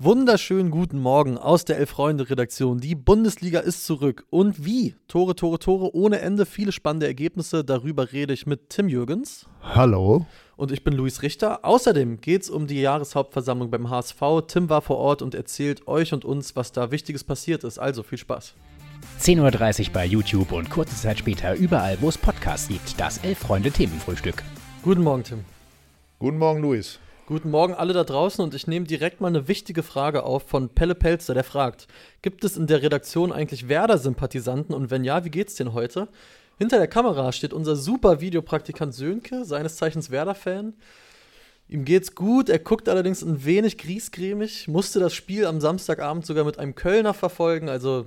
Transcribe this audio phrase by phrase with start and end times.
[0.00, 2.78] Wunderschönen guten Morgen aus der Elf-Freunde-Redaktion.
[2.78, 4.26] Die Bundesliga ist zurück.
[4.30, 4.94] Und wie?
[5.08, 7.64] Tore, Tore, Tore ohne Ende, viele spannende Ergebnisse.
[7.64, 9.46] Darüber rede ich mit Tim Jürgens.
[9.60, 10.24] Hallo.
[10.56, 11.64] Und ich bin Luis Richter.
[11.64, 14.20] Außerdem geht es um die Jahreshauptversammlung beim HSV.
[14.46, 17.80] Tim war vor Ort und erzählt euch und uns, was da Wichtiges passiert ist.
[17.80, 18.54] Also viel Spaß.
[19.20, 23.00] 10.30 Uhr bei YouTube und kurze Zeit später überall, wo es Podcasts gibt.
[23.00, 24.44] Das Elf-Freunde-Themenfrühstück.
[24.84, 25.44] Guten Morgen, Tim.
[26.20, 27.00] Guten Morgen, Luis.
[27.28, 30.70] Guten Morgen alle da draußen und ich nehme direkt mal eine wichtige Frage auf von
[30.70, 31.86] Pelle Pelzer, der fragt:
[32.22, 36.08] Gibt es in der Redaktion eigentlich Werder-Sympathisanten und wenn ja, wie geht's denn heute?
[36.56, 40.72] Hinter der Kamera steht unser super Videopraktikant Sönke, seines Zeichens Werder-Fan.
[41.68, 46.44] Ihm geht's gut, er guckt allerdings ein wenig griesgrämig, musste das Spiel am Samstagabend sogar
[46.44, 48.06] mit einem Kölner verfolgen, also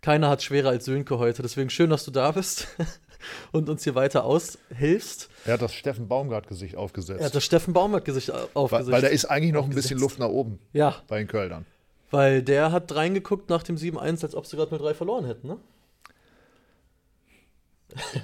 [0.00, 1.42] keiner hat schwerer als Sönke heute.
[1.42, 2.68] Deswegen schön, dass du da bist
[3.52, 5.28] und uns hier weiter aushilfst.
[5.44, 7.20] Er hat das Steffen Baumgart-Gesicht aufgesetzt.
[7.20, 8.86] Er hat das Steffen Baumgart-Gesicht aufgesetzt.
[8.88, 10.96] Weil, weil da ist eigentlich noch ein bisschen Luft nach oben ja.
[11.08, 11.66] bei den Kölnern.
[12.10, 15.48] Weil der hat reingeguckt nach dem 7-1, als ob sie gerade mit drei verloren hätten,
[15.48, 15.56] ne?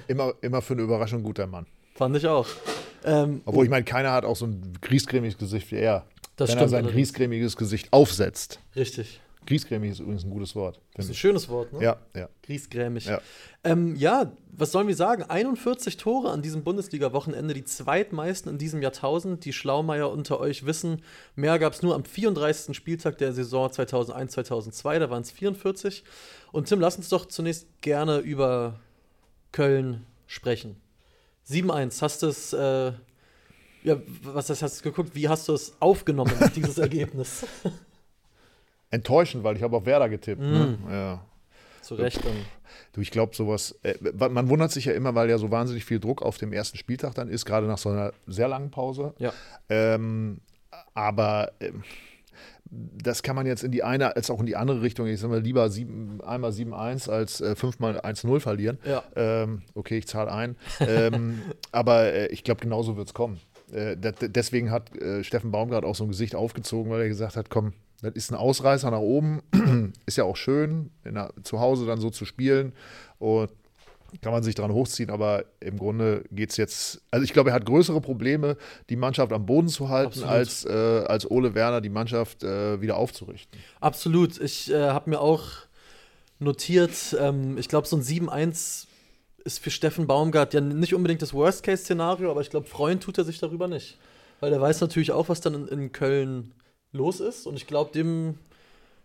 [0.07, 1.65] Immer, immer für eine Überraschung guter Mann.
[1.95, 2.47] Fand ich auch.
[3.03, 6.05] Ähm, Obwohl, ich meine, keiner hat auch so ein griesgrämiges Gesicht wie er.
[6.35, 8.59] Das wenn stimmt er sein griesgrämiges Gesicht aufsetzt.
[8.75, 9.21] Richtig.
[9.45, 10.79] Griesgrämig ist übrigens ein gutes Wort.
[10.93, 11.83] Das ist ein schönes Wort, ne?
[11.83, 12.29] Ja, ja.
[12.43, 13.05] Griesgrämig.
[13.05, 13.21] Ja.
[13.63, 15.23] Ähm, ja, was sollen wir sagen?
[15.23, 19.43] 41 Tore an diesem Bundesliga-Wochenende, die zweitmeisten in diesem Jahrtausend.
[19.43, 21.01] Die Schlaumeier unter euch wissen,
[21.35, 22.75] mehr gab es nur am 34.
[22.75, 26.03] Spieltag der Saison 2001-2002, da waren es 44.
[26.51, 28.79] Und Tim, lass uns doch zunächst gerne über
[29.51, 30.75] Köln sprechen.
[31.49, 32.91] 7-1, hast du es, äh,
[33.83, 37.45] ja, was hast du geguckt, wie hast du es aufgenommen, dieses Ergebnis?
[38.91, 40.41] Enttäuschend, weil ich habe auf Werder getippt.
[40.41, 40.77] Ne?
[40.87, 40.91] Mm.
[40.91, 41.21] Ja.
[41.81, 42.33] Zu Recht dann.
[42.93, 43.95] Du, ich glaube, sowas, äh,
[44.29, 47.15] man wundert sich ja immer, weil ja so wahnsinnig viel Druck auf dem ersten Spieltag
[47.15, 49.13] dann ist, gerade nach so einer sehr langen Pause.
[49.17, 49.33] Ja.
[49.69, 50.41] Ähm,
[50.93, 51.83] aber ähm,
[52.69, 55.33] das kann man jetzt in die eine als auch in die andere Richtung, ich sage
[55.33, 58.77] mal, lieber sieben, einmal 7-1 als äh, fünfmal 1-0 verlieren.
[58.85, 59.03] Ja.
[59.15, 60.55] Ähm, okay, ich zahle ein.
[60.79, 61.41] ähm,
[61.73, 63.39] aber äh, ich glaube, genauso wird es kommen.
[63.73, 67.07] Äh, de- de- deswegen hat äh, Steffen Baumgart auch so ein Gesicht aufgezogen, weil er
[67.09, 69.41] gesagt hat, komm, das ist ein Ausreißer nach oben.
[70.05, 72.73] ist ja auch schön, der, zu Hause dann so zu spielen.
[73.19, 73.51] Und
[74.21, 77.01] kann man sich dran hochziehen, aber im Grunde geht es jetzt.
[77.11, 78.57] Also ich glaube, er hat größere Probleme,
[78.89, 80.29] die Mannschaft am Boden zu halten, Absolut.
[80.29, 83.57] als, äh, als Ole Werner die Mannschaft äh, wieder aufzurichten.
[83.79, 84.39] Absolut.
[84.41, 85.45] Ich äh, habe mir auch
[86.39, 88.87] notiert, ähm, ich glaube, so ein 7-1
[89.45, 93.23] ist für Steffen Baumgart ja nicht unbedingt das Worst-Case-Szenario, aber ich glaube, freuen tut er
[93.23, 93.97] sich darüber nicht.
[94.39, 96.51] Weil der weiß natürlich auch, was dann in, in Köln
[96.91, 97.47] los ist.
[97.47, 98.37] Und ich glaube, dem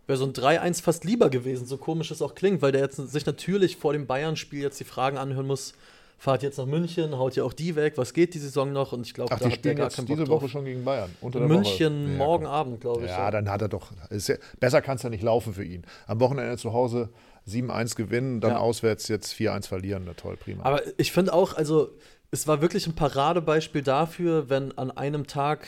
[0.06, 2.96] wäre so ein 3-1 fast lieber gewesen, so komisch es auch klingt, weil der jetzt
[2.96, 5.74] sich natürlich vor dem Bayern-Spiel jetzt die Fragen anhören muss.
[6.18, 8.92] Fahrt jetzt nach München, haut ja auch die weg, was geht die Saison noch?
[8.92, 10.40] Und ich glaube, da die hat der gar jetzt keinen Bock diese drauf.
[10.40, 11.10] Woche schon gegen Bayern.
[11.20, 12.12] München.
[12.12, 12.52] Ja, morgen komm.
[12.54, 13.10] Abend, glaube ich.
[13.10, 13.90] Ja, dann hat er doch.
[14.10, 15.84] Ja, besser kann es ja nicht laufen für ihn.
[16.06, 17.10] Am Wochenende zu Hause
[17.46, 18.58] 7-1 gewinnen, dann Ja.
[18.58, 20.04] auswärts jetzt 4-1 verlieren.
[20.06, 20.64] Na toll, prima.
[20.64, 21.90] Aber ich finde auch, also
[22.30, 25.66] es war wirklich ein Paradebeispiel dafür, wenn an einem Tag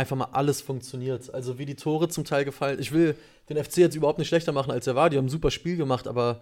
[0.00, 1.32] einfach mal alles funktioniert.
[1.32, 2.80] Also wie die Tore zum Teil gefallen.
[2.80, 3.14] Ich will
[3.48, 5.10] den FC jetzt überhaupt nicht schlechter machen, als er war.
[5.10, 6.40] Die haben ein super Spiel gemacht, aber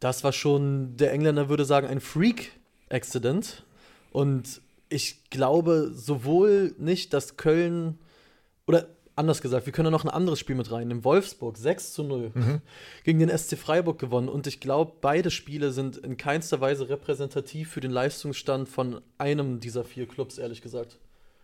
[0.00, 3.64] das war schon, der Engländer würde sagen, ein Freak-Accident.
[4.12, 7.98] Und ich glaube sowohl nicht, dass Köln
[8.66, 11.02] oder anders gesagt, wir können ja noch ein anderes Spiel mit reinnehmen.
[11.02, 12.30] Wolfsburg 6 zu 0
[13.02, 14.28] gegen den SC Freiburg gewonnen.
[14.28, 19.58] Und ich glaube, beide Spiele sind in keinster Weise repräsentativ für den Leistungsstand von einem
[19.58, 20.98] dieser vier Clubs, ehrlich gesagt.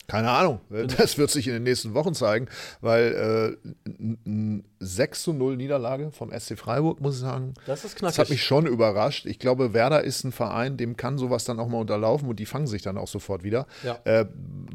[0.06, 0.60] Keine Ahnung.
[0.98, 2.46] Das wird sich in den nächsten Wochen zeigen,
[2.80, 7.54] weil äh, n- n- 6 zu 0 Niederlage vom SC Freiburg, muss ich sagen.
[7.66, 8.18] Das ist Das knackig.
[8.18, 9.24] hat mich schon überrascht.
[9.26, 12.46] Ich glaube, Werder ist ein Verein, dem kann sowas dann auch mal unterlaufen und die
[12.46, 13.66] fangen sich dann auch sofort wieder.
[13.82, 13.98] Ja.
[14.04, 14.26] Äh,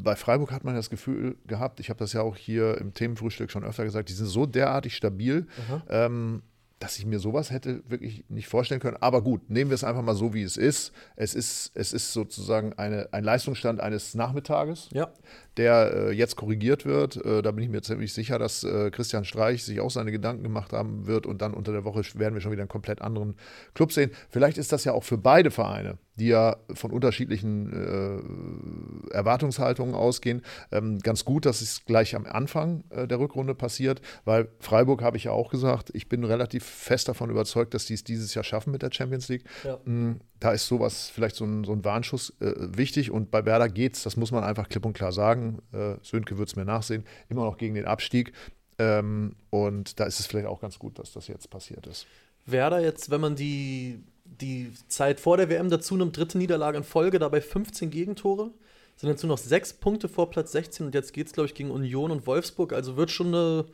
[0.01, 3.51] bei Freiburg hat man das Gefühl gehabt, ich habe das ja auch hier im Themenfrühstück
[3.51, 5.45] schon öfter gesagt, die sind so derartig stabil,
[5.89, 6.41] ähm,
[6.79, 8.97] dass ich mir sowas hätte wirklich nicht vorstellen können.
[9.01, 10.93] Aber gut, nehmen wir es einfach mal so, wie es ist.
[11.17, 15.11] Es ist, es ist sozusagen eine, ein Leistungsstand eines Nachmittages ja,
[15.57, 17.17] der äh, jetzt korrigiert wird.
[17.17, 20.43] Äh, da bin ich mir ziemlich sicher, dass äh, Christian Streich sich auch seine Gedanken
[20.43, 23.35] gemacht haben wird und dann unter der Woche werden wir schon wieder einen komplett anderen
[23.73, 24.11] Club sehen.
[24.29, 30.41] Vielleicht ist das ja auch für beide Vereine, die ja von unterschiedlichen äh, Erwartungshaltungen ausgehen,
[30.71, 35.17] ähm, ganz gut, dass es gleich am Anfang äh, der Rückrunde passiert, weil Freiburg habe
[35.17, 38.43] ich ja auch gesagt, ich bin relativ fest davon überzeugt, dass die es dieses Jahr
[38.43, 39.43] schaffen mit der Champions League.
[39.63, 39.77] ja.
[39.85, 43.11] Mm, Da ist sowas, vielleicht so ein, so ein Warnschuss äh, wichtig.
[43.11, 45.59] Und bei Werder geht's, das muss man einfach klipp und klar sagen.
[45.73, 48.31] Äh, Sönke wird es mir nachsehen, immer noch gegen den Abstieg.
[48.77, 52.05] Ähm, und da ist es vielleicht auch ganz gut, dass das jetzt passiert ist.
[52.45, 54.01] Werder jetzt, wenn man die,
[54.41, 58.51] die Zeit vor der WM dazu nimmt, dritte Niederlage in Folge, dabei 15 Gegentore.
[58.95, 61.71] Sind nur noch sechs Punkte vor Platz 16 und jetzt geht es, glaube ich, gegen
[61.71, 62.73] Union und Wolfsburg.
[62.73, 63.65] Also wird schon eine,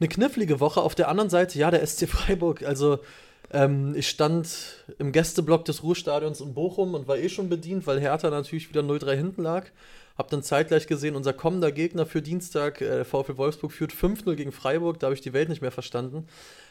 [0.00, 0.82] eine knifflige Woche.
[0.82, 2.64] Auf der anderen Seite, ja, der SC Freiburg.
[2.64, 2.98] Also
[3.52, 8.00] ähm, ich stand im Gästeblock des Ruhrstadions in Bochum und war eh schon bedient, weil
[8.00, 9.66] Hertha natürlich wieder 0-3 hinten lag.
[10.16, 14.50] Hab dann zeitgleich gesehen, unser kommender Gegner für Dienstag, äh, VfL Wolfsburg, führt 5-0 gegen
[14.50, 14.98] Freiburg.
[14.98, 16.26] Da habe ich die Welt nicht mehr verstanden.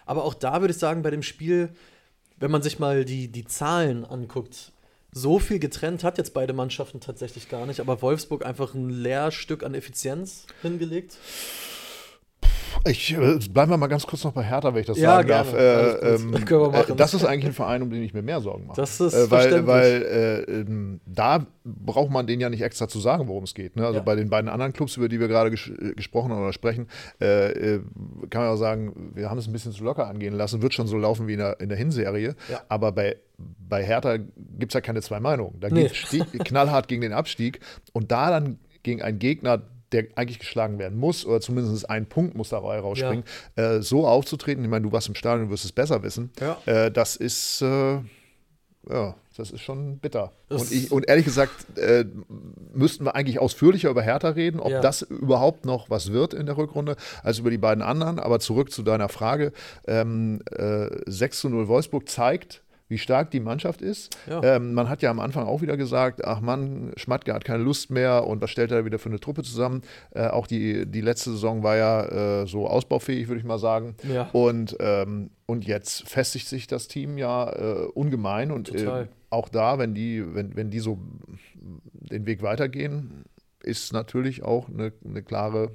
[0.05, 1.69] Aber auch da würde ich sagen, bei dem Spiel,
[2.39, 4.71] wenn man sich mal die, die Zahlen anguckt,
[5.11, 9.63] so viel getrennt hat jetzt beide Mannschaften tatsächlich gar nicht, aber Wolfsburg einfach ein Lehrstück
[9.63, 11.17] an Effizienz hingelegt.
[12.85, 15.27] Ich äh, bleiben wir mal ganz kurz noch bei Hertha, wenn ich das Ja, sagen
[15.27, 15.51] gerne.
[15.51, 15.59] darf.
[15.59, 16.93] Äh, ähm, Können wir machen.
[16.93, 18.75] äh, das ist eigentlich ein Verein, um den ich mir mehr Sorgen mache.
[18.79, 19.67] Das ist äh, weil, verständlich.
[19.67, 20.01] weil
[20.47, 23.75] äh, ähm, da braucht man denen ja nicht extra zu sagen, worum es geht.
[23.75, 23.85] Ne?
[23.85, 24.03] Also Ja.
[24.03, 26.87] bei den beiden anderen Clubs, über die wir gerade ges gesprochen haben oder sprechen,
[27.19, 27.81] äh, äh,
[28.29, 30.61] kann man auch sagen, wir haben es ein bisschen zu locker angehen lassen.
[30.61, 32.35] Wird schon so laufen wie in der, in der Hinserie.
[32.49, 32.61] Ja.
[32.69, 35.59] Aber bei, bei Hertha gibt es ja keine zwei Meinungen.
[35.59, 35.89] Da Nee.
[35.89, 37.59] geht es knallhart gegen den Abstieg.
[37.93, 42.35] Und da dann gegen einen Gegner, der eigentlich geschlagen werden muss, oder zumindest ein Punkt
[42.35, 43.23] muss dabei rausspringen,
[43.55, 46.57] äh, so aufzutreten, ich meine, du warst im Stadion, du wirst es besser wissen, Ja.
[46.65, 47.99] äh, das ist, äh,
[48.89, 50.31] ja, das ist schon bitter.
[50.49, 52.05] Und, ich, und ehrlich gesagt, äh,
[52.73, 54.81] müssten wir eigentlich ausführlicher über Hertha reden, ob Ja.
[54.81, 58.17] das überhaupt noch was wird in der Rückrunde, als über die beiden anderen.
[58.19, 59.51] Aber zurück zu deiner Frage.
[59.87, 64.17] Ähm, äh, 6 zu 0 Wolfsburg zeigt, wie stark die Mannschaft ist.
[64.29, 64.41] Ja.
[64.43, 67.89] Ähm, man hat ja am Anfang auch wieder gesagt, ach Mann, Schmatke hat keine Lust
[67.89, 69.81] mehr und was stellt er wieder für eine Truppe zusammen?
[70.11, 73.95] Äh, auch die, die letzte Saison war ja äh, so ausbaufähig, würde ich mal sagen.
[74.11, 74.29] Ja.
[74.31, 79.77] Und, ähm, und jetzt festigt sich das Team ja äh, ungemein und äh, auch da,
[79.77, 80.99] wenn die, wenn, wenn die so
[81.93, 83.25] den Weg weitergehen,
[83.61, 85.71] ist natürlich auch eine, eine klare,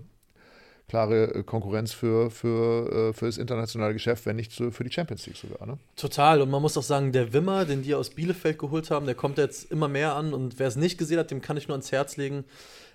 [0.93, 5.27] klare äh, Konkurrenz für, für, äh, für das internationale Geschäft, wenn nicht für die Champions
[5.27, 5.67] League sogar.
[5.67, 5.79] Ne?
[5.97, 6.43] Total.
[6.43, 9.39] Und man muss auch sagen, der Wimmer, den die aus Bielefeld geholt haben, der kommt
[9.39, 10.35] jetzt immer mehr an.
[10.35, 12.45] Und wer es nicht gesehen hat, dem kann ich nur ans Herz legen.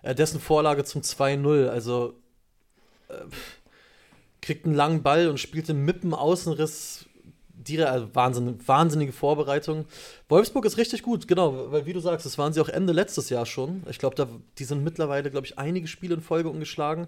[0.03, 1.69] Äh, dessen Vorlage zum 2-0.
[1.69, 2.13] Also
[3.09, 3.13] äh,
[4.41, 7.05] kriegt einen langen Ball und spielt den Mippen Außenriss.
[7.79, 9.85] Also Wahnsinn, wahnsinnige Vorbereitung.
[10.29, 13.29] Wolfsburg ist richtig gut, genau, weil wie du sagst, das waren sie auch Ende letztes
[13.29, 13.81] Jahr schon.
[13.89, 14.27] Ich glaube,
[14.57, 17.07] die sind mittlerweile, glaube ich, einige Spiele in Folge ungeschlagen.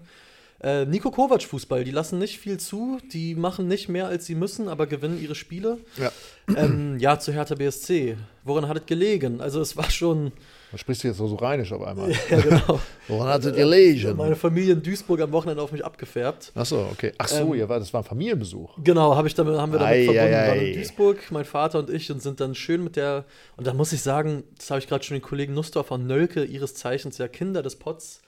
[0.62, 4.34] Äh, Nico Kovac Fußball, die lassen nicht viel zu, die machen nicht mehr als sie
[4.34, 5.78] müssen, aber gewinnen ihre Spiele.
[5.96, 6.12] Ja.
[6.54, 8.16] Ähm, ja, zu Hertha BSC.
[8.44, 9.40] Woran hat es gelegen?
[9.40, 10.32] Also es war schon,
[10.72, 12.10] Da sprichst du jetzt so, so rheinisch auf einmal.
[12.30, 12.78] ja genau,
[13.08, 14.16] Woran hat es gelegen?
[14.16, 16.52] meine Familie in Duisburg am Wochenende auf mich abgefärbt.
[16.54, 17.12] Achso, okay.
[17.16, 18.76] Ach so, Ähm, war- das war ein Familienbesuch.
[18.84, 20.20] Genau, hab ich damit, haben wir damit Ei, verbunden.
[20.26, 20.66] ei, Wir waren ei.
[20.68, 23.24] in Duisburg, mein Vater und ich, und sind dann schön mit der,
[23.56, 26.44] und da muss ich sagen, das habe ich gerade schon den Kollegen Nussdorfer und Nölke,
[26.44, 28.20] ihres Zeichens ja Kinder des Pots,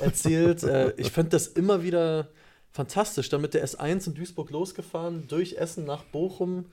[0.00, 0.62] erzählt.
[0.62, 2.28] äh, ich finde das immer wieder
[2.72, 3.28] fantastisch.
[3.28, 6.66] Dann mit der S1 in Duisburg losgefahren, durch Essen nach Bochum.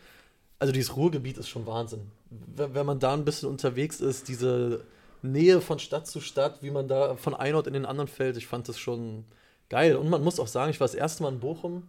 [0.60, 2.12] Also dieses Ruhrgebiet ist schon Wahnsinn.
[2.30, 4.86] Wenn, wenn man da ein bisschen unterwegs ist, diese
[5.22, 8.38] Nähe von Stadt zu Stadt, wie man da von einem Ort in den anderen fällt,
[8.38, 9.26] ich fand das schon
[9.70, 9.96] geil.
[9.96, 11.84] Und man muss auch sagen, ich war das erste Mal in Bochum.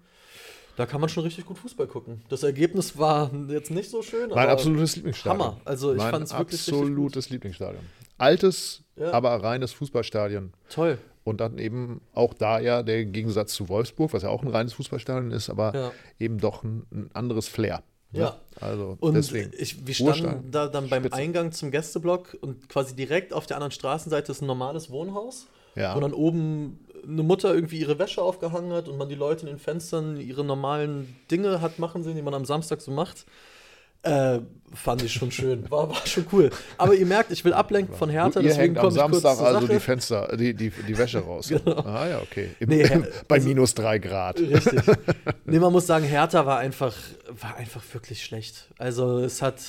[0.76, 2.22] Da kann man schon richtig gut Fußball gucken.
[2.28, 5.40] Das Ergebnis war jetzt nicht so schön, Mein aber absolutes Lieblingsstadion.
[5.40, 5.60] Hammer.
[5.64, 7.84] Also ich fand es wirklich absolutes Lieblingsstadion.
[8.18, 9.12] Altes, Ja.
[9.12, 10.52] aber reines Fußballstadion.
[10.68, 10.98] toll.
[11.24, 14.74] Und dann eben auch da ja der Gegensatz zu Wolfsburg, was ja auch ein reines
[14.74, 15.92] Fußballstadion ist, aber Ja.
[16.18, 17.82] eben doch ein, ein anderes Flair.
[18.12, 18.20] ne?
[18.20, 18.36] Ja.
[18.60, 19.50] Also Und deswegen.
[19.56, 21.16] ich, wir standen da dann beim Spitze.
[21.16, 25.46] Eingang zum Gästeblock und quasi direkt auf der anderen Straßenseite ist ein normales Wohnhaus.
[25.76, 25.96] Ja.
[25.96, 26.78] Wo dann oben
[27.08, 30.44] eine Mutter irgendwie ihre Wäsche aufgehangen hat und man die Leute in den Fenstern ihre
[30.44, 33.26] normalen Dinge hat machen sehen, die man am Samstag so macht.
[34.04, 34.40] Äh,
[34.74, 35.70] fand ich schon schön.
[35.70, 36.50] War, war schon cool.
[36.78, 39.22] Aber ihr merkt, ich will ablenken von Hertha, Ihr deswegen hängt am komme ich kurz
[39.22, 39.72] Samstag zur also Sache.
[39.72, 41.48] die Fenster, die, die, die Wäsche raus.
[41.64, 41.78] Genau.
[41.84, 42.50] Ah ja, okay.
[42.58, 44.40] Im, Nee, Herr- bei also- minus drei Grad.
[44.40, 44.80] Richtig.
[45.44, 46.94] nee, man muss sagen, Hertha war einfach,
[47.40, 48.68] war einfach wirklich schlecht.
[48.78, 49.60] Also es hat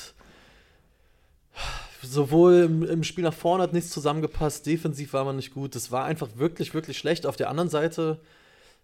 [2.02, 5.76] sowohl im, im Spiel nach vorne hat nichts zusammengepasst, defensiv war man nicht gut.
[5.76, 7.26] Es war einfach wirklich, wirklich schlecht.
[7.26, 8.20] Auf der anderen Seite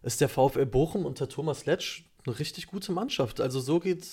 [0.04, 3.42] ist der VfL Bochum unter Thomas Letsch eine richtig gute Mannschaft.
[3.42, 4.06] Also so geht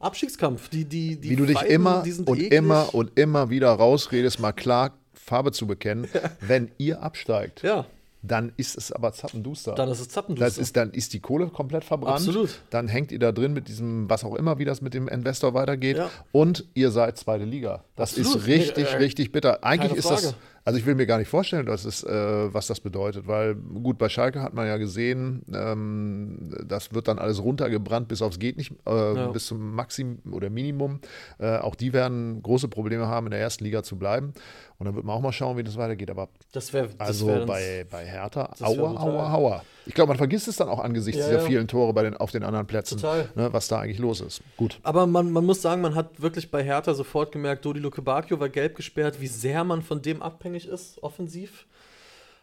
[0.00, 0.68] Abstiegskampf.
[0.68, 2.52] Die, die, die Wie du dich immer und eklig.
[2.52, 6.06] immer und immer wieder rausredest, mal klar Farbe zu bekennen.
[6.40, 7.84] Wenn ihr absteigt, Ja,
[8.22, 9.74] dann ist es aber zappenduster.
[9.74, 10.44] dann ist es Zappenduster.
[10.46, 12.16] Das ist, dann ist die Kohle komplett verbrannt.
[12.16, 12.60] Absolut.
[12.70, 15.54] Dann hängt ihr da drin mit diesem, was auch immer, wie das mit dem Investor
[15.54, 15.98] weitergeht.
[15.98, 16.10] Ja.
[16.32, 17.84] Und ihr seid zweite Liga.
[17.96, 18.36] Das Absolut.
[18.42, 19.62] ist richtig, Nee, äh, richtig bitter.
[19.64, 20.34] Eigentlich ist das.
[20.64, 23.26] Also ich will mir gar nicht vorstellen, dass es, äh, was das bedeutet.
[23.26, 28.22] Weil gut, bei Schalke hat man ja gesehen, ähm, das wird dann alles runtergebrannt bis
[28.22, 29.26] aufs geht nicht, äh, Ja.
[29.28, 31.00] bis zum Maximum oder Minimum.
[31.38, 34.32] Äh, auch die werden große Probleme haben, in der ersten Liga zu bleiben.
[34.78, 36.10] Und dann wird man auch mal schauen, wie das weitergeht.
[36.10, 39.62] Aber das wäre also bei, bei Hertha, wär aua, aua, aua.
[39.88, 42.30] Ich glaube, man vergisst es dann auch angesichts Ja, dieser vielen Tore bei den, auf
[42.30, 43.00] den anderen Plätzen.
[43.34, 44.42] Ne, was da eigentlich los ist.
[44.58, 44.78] Gut.
[44.82, 48.38] Aber man, man muss sagen, man hat wirklich bei Hertha sofort gemerkt, Dodi Luke Bacchio
[48.38, 51.64] war gelb gesperrt, wie sehr man von dem abhängig ist, offensiv.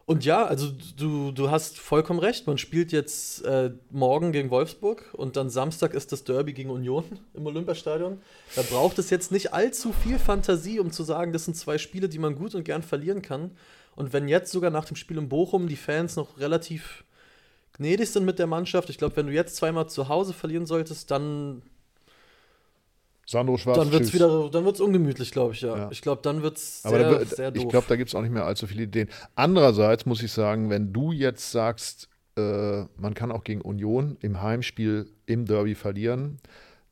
[0.07, 2.47] Und ja, also du, du hast vollkommen recht.
[2.47, 7.03] Man spielt jetzt äh, morgen gegen Wolfsburg und dann Samstag ist das Derby gegen Union
[7.35, 8.19] im Olympiastadion.
[8.55, 12.09] Da braucht es jetzt nicht allzu viel Fantasie, um zu sagen, das sind zwei Spiele,
[12.09, 13.51] die man gut und gern verlieren kann.
[13.95, 17.03] Und wenn jetzt sogar nach dem Spiel in Bochum die Fans noch relativ
[17.77, 21.11] gnädig sind mit der Mannschaft, ich glaube, wenn du jetzt zweimal zu Hause verlieren solltest,
[21.11, 21.61] dann
[23.27, 23.77] Sandro Schwarz.
[23.77, 25.75] dann wird es wieder, dann wird's ungemütlich, glaube ich, ja.
[25.75, 25.87] Ja.
[25.91, 27.63] Ich glaube, dann wird es sehr, da, sehr doof.
[27.63, 29.09] ich glaube, da gibt es auch nicht mehr allzu viele Ideen.
[29.33, 34.41] Andererseits muss ich sagen, wenn du jetzt sagst, äh, man kann auch gegen Union im
[34.41, 36.37] Heimspiel im Derby verlieren,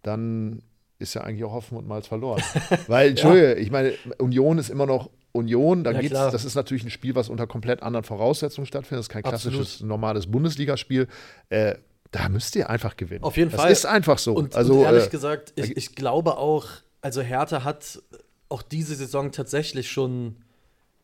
[0.02, 0.64] dann
[0.98, 2.42] ist ja eigentlich auch Hoffen und Malz verloren.
[2.88, 6.32] Weil, Entschuldige, ich meine, Union ist immer noch Union, da Ja, geht's, klar.
[6.32, 9.00] das ist natürlich ein Spiel, was unter komplett anderen Voraussetzungen stattfindet.
[9.00, 9.58] Das ist kein Absolut.
[9.58, 11.08] klassisches, normales Bundesligaspiel.
[11.50, 11.76] Äh,
[12.12, 13.24] da müsst ihr einfach gewinnen.
[13.24, 13.70] Auf jeden das Fall.
[13.70, 14.34] Das ist einfach so.
[14.34, 16.68] und, also, und ehrlich äh, gesagt, ich, ich glaube auch,
[17.02, 18.02] also Hertha hat
[18.48, 20.38] auch diese Saison tatsächlich schon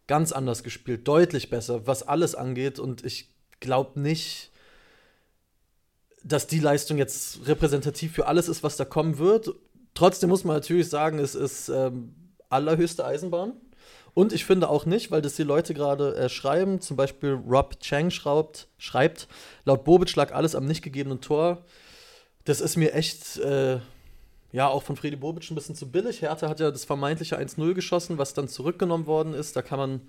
[0.05, 2.77] ganz anders gespielt, deutlich besser, was alles angeht.
[2.77, 4.51] Und ich glaube nicht,
[6.23, 9.49] dass die Leistung jetzt repräsentativ für alles ist, was da kommen wird.
[9.95, 12.13] Trotzdem muss man natürlich sagen, es ist ähm,
[12.49, 13.53] allerhöchste Eisenbahn.
[14.19, 17.79] Und ich finde auch nicht, weil das die Leute gerade äh, schreiben, zum Beispiel Rob
[17.79, 19.29] Chang schraubt, schreibt,
[19.63, 21.59] laut Bobic lag alles am nicht gegebenen Tor.
[22.43, 23.79] Das ist mir echt, äh,
[24.51, 26.21] ja, auch von Freddy Bobic ein bisschen zu billig.
[26.21, 29.55] Hertha hat ja das vermeintliche 1-0 geschossen, was dann zurückgenommen worden ist.
[29.55, 30.01] Da kann man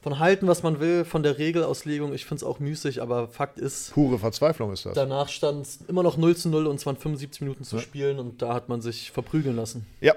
[0.00, 2.12] von halten, was man will, von der Regelauslegung.
[2.12, 4.94] Ich finde es auch müßig, aber Fakt ist, pure Verzweiflung ist das.
[4.94, 7.82] danach stand es immer noch 0 zu 0 und es waren 75 Minuten zu Ja.
[7.82, 9.86] spielen und da hat man sich verprügeln lassen.
[10.00, 10.14] ja,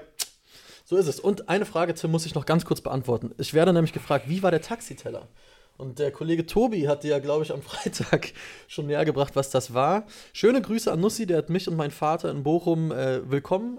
[0.88, 1.18] So ist es.
[1.18, 3.32] Und eine Frage, Tim, muss ich noch ganz kurz beantworten.
[3.38, 5.26] Ich werde nämlich gefragt, wie war der Taxiteller?
[5.76, 8.32] Und der Kollege Tobi hat dir ja, glaube ich, am Freitag
[8.68, 10.06] schon näher gebracht, was das war.
[10.32, 13.78] Schöne Grüße an Nussi, der hat mich und meinen Vater in Bochum äh, willkommen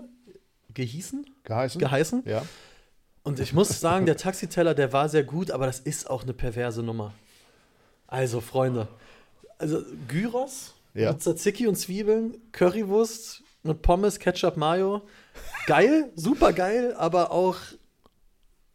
[0.74, 1.80] gehießen, geheißen.
[1.80, 2.24] geheißen.
[2.26, 2.44] Ja.
[3.24, 6.34] Und ich muss sagen, der Taxiteller, der war sehr gut, aber das ist auch eine
[6.34, 7.14] perverse Nummer.
[8.06, 8.88] Also, Freunde,
[9.58, 11.12] also Gyros Ja.
[11.14, 15.02] mit Tzatziki und Zwiebeln, Currywurst mit Pommes, Ketchup, Mayo.
[15.66, 17.58] Geil, super geil, aber auch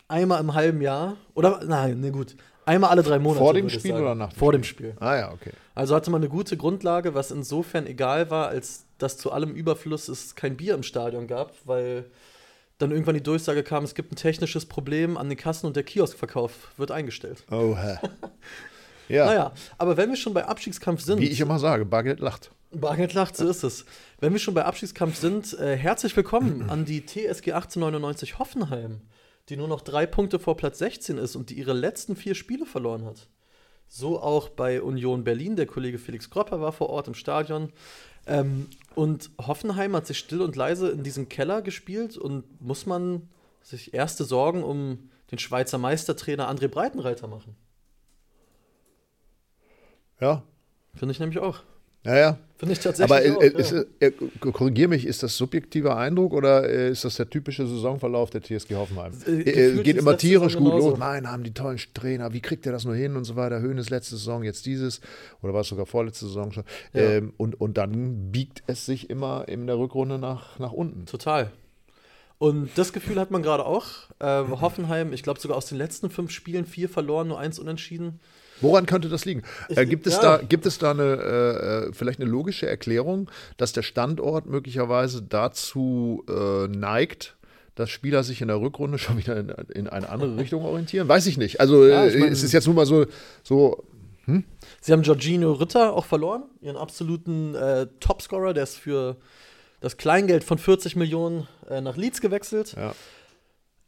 [0.09, 1.17] einmal im halben Jahr.
[1.35, 2.37] Oder, nein, ne gut.
[2.65, 3.41] Einmal alle drei Monate.
[3.45, 4.61] Vor dem Spiel oder nach dem Vor Spiel?
[4.61, 4.97] dem Spiel.
[5.01, 5.51] Ah ja, okay.
[5.75, 10.09] Also hatte man eine gute Grundlage, was insofern egal war, als dass zu allem Überfluss
[10.09, 12.05] es kein Bier im Stadion gab, weil
[12.79, 15.83] dann irgendwann die Durchsage kam, es gibt ein technisches Problem an den Kassen und der
[15.83, 17.45] Kioskverkauf wird eingestellt.
[17.51, 17.97] Oh, hä.
[19.09, 19.27] ja.
[19.27, 22.53] Naja, aber wenn wir schon bei Abstiegskampf sind, Wie ich immer sage, Bargeld lacht.
[22.75, 23.85] Bargeld lacht, so ist es.
[24.19, 29.03] Wenn wir schon bei Abstiegskampf sind, äh, herzlich willkommen an die TSG 1899 Hoffenheim,
[29.49, 32.65] die nur noch drei Punkte vor Platz 16 ist und die ihre letzten vier Spiele
[32.65, 33.29] verloren hat.
[33.89, 35.55] So auch bei Union Berlin.
[35.55, 37.73] Der Kollege Felix Kropper war vor Ort im Stadion.
[38.27, 43.29] Ähm, und Hoffenheim hat sich still und leise in diesen Keller gespielt und muss man
[43.61, 47.55] sich erste Sorgen um den Schweizer Meistertrainer André Breitenreiter machen.
[50.21, 50.43] Ja.
[50.95, 51.63] Finde ich nämlich auch.
[52.05, 52.39] Naja.
[52.57, 53.59] Finde ich tatsächlich Aber äh, äh, ja.
[53.59, 58.41] ist, äh, korrigier mich, ist das subjektiver Eindruck oder ist das der typische Saisonverlauf der
[58.41, 59.13] TSG Hoffenheim?
[59.27, 59.43] Äh,
[59.83, 60.91] geht ist immer tierisch gut genauso.
[60.91, 60.99] los.
[61.01, 62.33] Nein, haben die tollen Trainer.
[62.33, 63.61] Wie kriegt der das nur hin und so weiter?
[63.61, 65.01] Höhnes letzte Saison, jetzt dieses.
[65.43, 66.63] Oder war es sogar vorletzte Saison schon?
[66.93, 67.01] Ja.
[67.03, 71.07] Ähm, und, und dann biegt es sich immer in der Rückrunde nach, nach unten.
[71.07, 71.51] Total.
[72.39, 73.87] Und das Gefühl hat man gerade auch.
[74.21, 78.21] Äh, Hoffenheim, ich glaube sogar aus den letzten fünf Spielen vier verloren, nur eins unentschieden.
[78.61, 79.43] Woran könnte das liegen?
[79.69, 80.23] Äh, gibt, es ja.
[80.23, 85.23] da, gibt es da eine, äh, äh, vielleicht eine logische Erklärung, dass der Standort möglicherweise
[85.23, 87.37] dazu äh, neigt,
[87.75, 91.09] dass Spieler sich in der Rückrunde schon wieder in, in eine andere Richtung orientieren?
[91.09, 91.61] Weiß ich nicht.
[91.61, 93.07] Also Ja, ich äh, mein- es ist jetzt nur mal so,
[93.43, 93.85] so
[94.81, 99.17] Sie haben Giorgino Ritter auch verloren, ihren absoluten äh, Topscorer, der ist für
[99.81, 102.75] das Kleingeld von 40 Millionen nach Leeds gewechselt.
[102.77, 102.95] ja.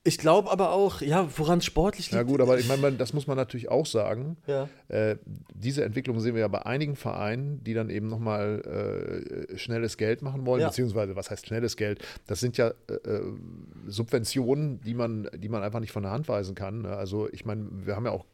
[0.06, 2.14] Ich glaube aber auch, ja, woran sportlich liegt.
[2.14, 4.37] ja gut, aber ich meine, das muss man natürlich auch sagen.
[4.46, 4.68] Ja.
[4.88, 5.16] Äh,
[5.54, 10.20] diese Entwicklung sehen wir ja bei einigen Vereinen, die dann eben nochmal äh, schnelles Geld
[10.20, 10.68] machen wollen, Ja.
[10.68, 12.04] beziehungsweise was heißt schnelles Geld?
[12.26, 13.23] Das sind ja äh, äh,
[13.87, 16.82] Subventionen, die man, die man einfach nicht von der Hand weisen kann.
[16.82, 16.90] ne?
[16.96, 18.25] Also ich meine, wir haben ja auch,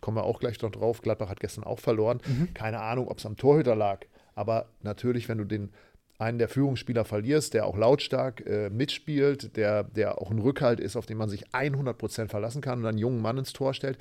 [0.00, 2.20] kommen wir auch gleich noch drauf, Gladbach hat gestern auch verloren.
[2.54, 4.00] Keine Ahnung, ob es am Torhüter lag,
[4.34, 5.70] aber natürlich, wenn du den
[6.18, 10.96] einen der Führungsspieler verlierst, der auch lautstark äh, mitspielt, der, der auch ein Rückhalt ist,
[10.96, 13.98] auf den man sich 100% verlassen kann und einen jungen Mann ins Tor stellt,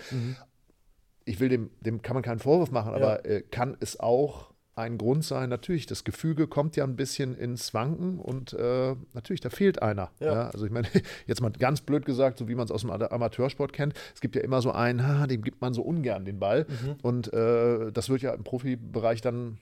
[1.25, 4.97] ich will dem, dem kann man keinen Vorwurf machen, aber äh, kann es auch ein
[4.97, 5.49] Grund sein.
[5.49, 10.11] Natürlich, das Gefüge kommt ja ein bisschen ins Wanken und äh, natürlich, da fehlt einer.
[10.19, 10.33] Ja.
[10.33, 10.49] Ja.
[10.49, 10.87] also ich meine,
[11.27, 14.21] jetzt mal ganz blöd gesagt, so wie man es aus dem Ama- Amateursport kennt, es
[14.21, 16.65] gibt ja immer so einen, ha, dem gibt man so ungern den Ball.
[17.01, 19.57] Und äh, das wird ja im Profibereich dann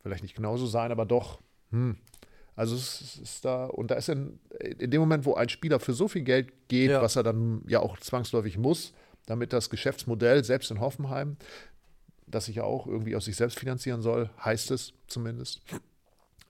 [0.00, 1.40] vielleicht nicht genauso sein, aber doch.
[1.72, 1.96] Hm.
[2.54, 4.38] Also es ist da, und da ist in,
[4.78, 7.02] in dem Moment, wo ein Spieler für so viel Geld geht, Ja.
[7.02, 8.92] was er dann ja auch zwangsläufig muss,
[9.26, 11.36] damit das Geschäftsmodell, selbst in Hoffenheim,
[12.26, 15.62] das sich ja auch irgendwie aus sich selbst finanzieren soll, heißt es zumindest,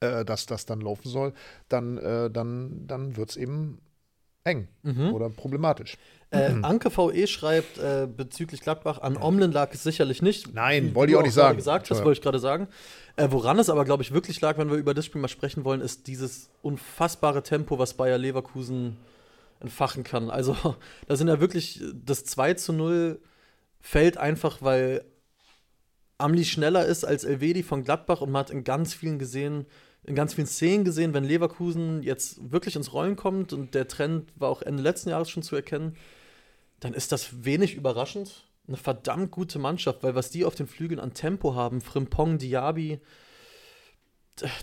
[0.00, 1.32] äh, dass das dann laufen soll,
[1.68, 3.78] dann, äh, dann, dann wird es eben
[4.44, 5.12] eng Mhm.
[5.12, 5.96] oder problematisch.
[6.30, 10.52] Äh, Anke VE schreibt äh, bezüglich Gladbach, an Omlen lag es sicherlich nicht.
[10.54, 11.56] Nein, wollte ich auch nicht sagen.
[11.58, 12.04] gesagt hast, Ja.
[12.04, 12.68] wollte ich gerade sagen.
[13.16, 15.64] Äh, woran es aber, glaube ich, wirklich lag, wenn wir über das Spiel mal sprechen
[15.64, 18.96] wollen, ist dieses unfassbare Tempo, was Bayer Leverkusen
[19.60, 20.30] entfachen kann.
[20.30, 20.56] Also,
[21.06, 23.20] da sind ja wirklich, das 2 zu 0
[23.80, 25.04] fällt einfach, weil
[26.18, 29.66] Amli schneller ist als Elvedi von Gladbach und man hat in ganz vielen gesehen,
[30.04, 34.32] in ganz vielen Szenen gesehen, wenn Leverkusen jetzt wirklich ins Rollen kommt und der Trend
[34.36, 35.96] war auch Ende letzten Jahres schon zu erkennen,
[36.80, 38.48] dann ist das wenig überraschend.
[38.66, 43.00] Eine verdammt gute Mannschaft, weil was die auf den Flügeln an Tempo haben, Frimpong, Diaby,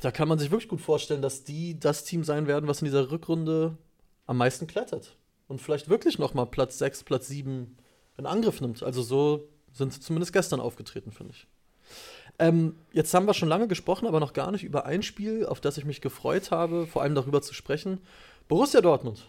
[0.02, 2.86] da kann man sich wirklich gut vorstellen, dass die das Team sein werden, was in
[2.86, 3.78] dieser Rückrunde
[4.26, 5.16] am meisten klettert.
[5.48, 7.78] Und vielleicht wirklich noch mal Platz 6, Platz 7
[8.18, 8.84] in Angriff nimmt.
[8.84, 11.48] Also so sind sie zumindest gestern aufgetreten, finde ich.
[12.40, 15.60] Ähm, jetzt haben wir schon lange gesprochen, aber noch gar nicht über ein Spiel, auf
[15.60, 18.00] das ich mich gefreut habe, vor allem darüber zu sprechen.
[18.48, 19.26] Borussia Dortmund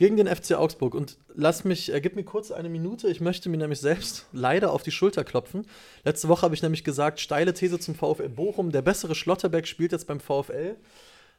[0.00, 0.94] gegen den FC Augsburg.
[0.94, 3.08] Und lass mich, äh, gib mir kurz eine Minute.
[3.08, 5.66] Ich möchte mir nämlich selbst leider auf die Schulter klopfen.
[6.04, 8.72] Letzte Woche habe ich nämlich gesagt, steile These zum VfL Bochum.
[8.72, 10.76] Der bessere Schlotterbeck spielt jetzt beim VfL.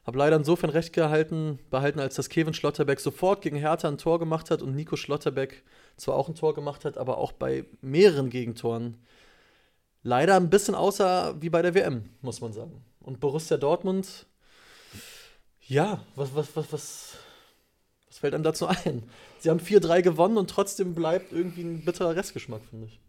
[0.06, 4.20] Habe leider insofern recht gehalten, behalten, als dass Kevin Schlotterbeck sofort gegen Hertha ein Tor
[4.20, 5.64] gemacht hat und Nico Schlotterbeck
[5.96, 8.96] zwar auch ein Tor gemacht hat, aber auch bei mehreren Gegentoren
[10.02, 12.84] leider ein bisschen außer wie bei der WM, muss man sagen.
[13.00, 14.26] Und Borussia Dortmund,
[15.66, 17.16] ja, was, was, was, was,
[18.06, 19.04] was fällt einem dazu ein?
[19.38, 23.00] Sie haben 4-3 gewonnen und trotzdem bleibt irgendwie ein bitterer Restgeschmack, finde ich.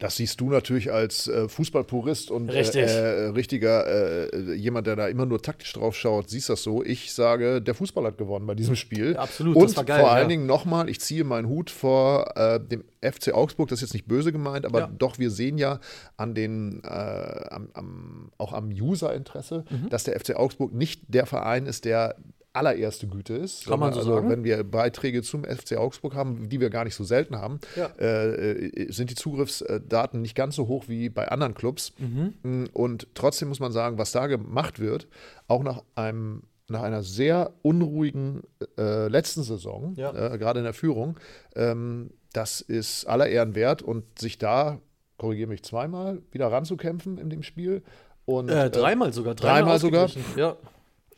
[0.00, 2.82] Das siehst du natürlich als äh, Fußballpurist und Richtig.
[2.82, 3.86] Äh, äh, richtiger
[4.32, 6.82] äh, jemand, der da immer nur taktisch drauf schaut, siehst das so.
[6.82, 9.16] Ich sage, der Fußball hat gewonnen bei diesem Spiel.
[9.16, 10.14] Absolut, Und das war geil, vor ja.
[10.16, 13.68] allen Dingen nochmal, ich ziehe meinen Hut vor äh, dem FC Augsburg.
[13.68, 14.90] Das ist jetzt nicht böse gemeint, aber Ja.
[14.98, 15.78] doch, wir sehen ja
[16.16, 19.90] an den, äh, am, am, auch am User-Interesse, Mhm.
[19.90, 22.16] dass der FC Augsburg nicht der Verein ist, der
[22.54, 23.66] allererste Güte ist.
[23.66, 24.30] Kann man so also, sagen.
[24.30, 27.86] Wenn wir Beiträge zum FC Augsburg haben, die wir gar nicht so selten haben, Ja.
[27.98, 31.92] äh, äh, sind die Zugriffsdaten nicht ganz so hoch wie bei anderen Clubs.
[31.98, 32.34] Mhm.
[32.42, 35.08] Mm, Und trotzdem muss man sagen, was da gemacht wird,
[35.48, 38.40] auch nach einem nach einer sehr unruhigen
[38.78, 40.32] äh, letzten Saison, Ja.
[40.32, 41.18] äh, gerade in der Führung,
[41.54, 44.80] ähm, das ist aller Ehren wert und sich da,
[45.18, 47.82] korrigiere mich zweimal, wieder ranzukämpfen in dem Spiel.
[48.24, 49.34] Und, Äh, dreimal sogar.
[49.34, 50.04] dreimal sogar?
[50.06, 50.38] ausgeglichen.
[50.40, 50.56] Ja.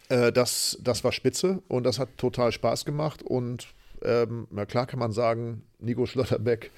[0.08, 3.22] Äh, das, das war spitze und das hat total Spaß gemacht.
[3.22, 3.68] Und
[4.02, 6.70] ähm, na klar kann man sagen, Nico Schlotterbeck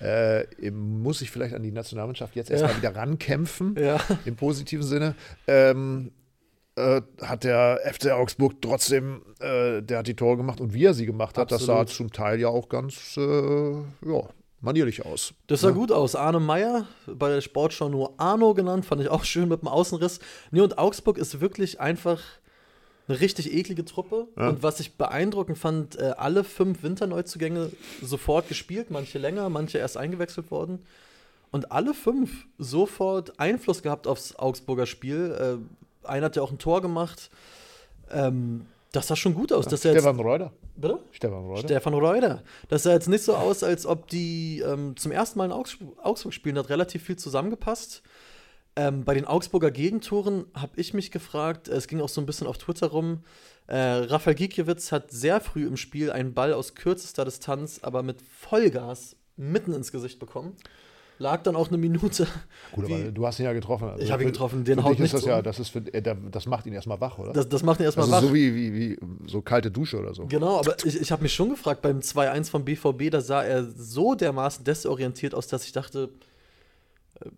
[0.00, 2.78] äh, muss sich vielleicht an die Nationalmannschaft jetzt erstmal Ja.
[2.78, 3.98] wieder rankämpfen, Ja.
[4.24, 5.14] im positiven Sinne.
[5.46, 6.12] Ähm,
[6.76, 10.94] äh, hat der FC Augsburg trotzdem, äh, der hat die Tore gemacht und wie er
[10.94, 12.10] sie gemacht hat, das sah Absolut.
[12.10, 14.22] zum Teil ja auch ganz äh, ja,
[14.60, 15.34] manierlich aus.
[15.48, 16.14] Das sah gut aus.
[16.14, 20.20] Arne Meyer, bei der Sportschau nur Arno genannt, fand ich auch schön mit dem Außenriss.
[20.52, 22.20] Nee, und Augsburg ist wirklich einfach
[23.08, 24.28] eine richtig eklige Truppe.
[24.36, 27.70] Und was ich beeindruckend fand, äh, alle fünf Winterneuzugänge
[28.02, 30.80] sofort gespielt, manche länger, manche erst eingewechselt worden.
[31.50, 35.58] Und alle fünf sofort Einfluss gehabt aufs Augsburger Spiel.
[36.04, 37.30] Äh, einer hat ja auch ein Tor gemacht.
[38.10, 39.66] Ähm, das sah schon gut aus.
[39.66, 40.52] dass er jetzt, Stefan Reuter.
[40.76, 40.98] bitte?
[41.12, 41.68] Stefan Reuter.
[41.68, 42.42] Stefan Reuter.
[42.68, 45.96] Das sah jetzt nicht so aus, als ob die ähm, zum ersten Mal in Augsburg,
[46.02, 46.58] Augsburg spielen.
[46.58, 48.02] Hat relativ viel zusammengepasst.
[48.78, 52.46] Ähm, bei den Augsburger Gegentoren habe ich mich gefragt, es ging auch so ein bisschen
[52.46, 53.24] auf Twitter rum.
[53.66, 58.22] Äh, Rafael Gikiewicz hat sehr früh im Spiel einen Ball aus kürzester Distanz, aber mit
[58.22, 60.54] Vollgas mitten ins Gesicht bekommen.
[61.18, 62.28] Lag dann auch eine Minute.
[62.72, 63.88] Gut, aber du hast ihn ja getroffen.
[63.88, 65.42] Also Ich habe ihn getroffen, den haut nichts das ja, um.
[65.42, 67.32] das ist für, äh, das macht ihn erstmal wach, oder?
[67.32, 68.22] das, das macht ihn erstmal wach.
[68.22, 70.26] so wie, wie, wie so kalte Dusche oder so.
[70.26, 73.64] Genau, aber ich, ich habe mich schon gefragt, beim 2-1 vom BVB, da sah er
[73.64, 76.10] so dermaßen desorientiert aus, dass ich dachte,
[77.20, 77.28] äh,